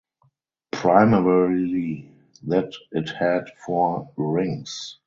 [0.71, 2.09] Primarily
[2.47, 4.97] that it had four rings.